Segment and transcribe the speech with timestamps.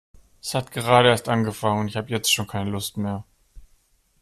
[0.41, 3.23] Es hat gerade erst angefangen und ich habe jetzt schon keine Lust mehr.